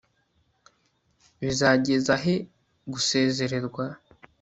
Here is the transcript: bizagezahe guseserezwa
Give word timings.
bizagezahe 1.39 2.33
guseserezwa 2.91 3.83